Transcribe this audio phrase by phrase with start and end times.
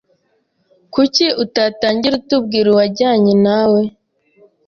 [0.93, 3.81] Kuki utatangira utubwira uwajyanye nawe?